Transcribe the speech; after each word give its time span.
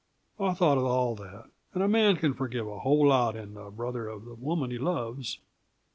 I've 0.39 0.57
thought 0.57 0.79
of 0.79 0.83
all 0.83 1.13
that; 1.17 1.51
and 1.75 1.83
a 1.83 1.87
man 1.87 2.15
can 2.15 2.33
forgive 2.33 2.65
a 2.67 2.79
whole 2.79 3.09
lot 3.09 3.35
in 3.35 3.53
the 3.53 3.69
brother 3.69 4.07
of 4.07 4.25
the 4.25 4.33
woman 4.33 4.71
he 4.71 4.79
loves." 4.79 5.37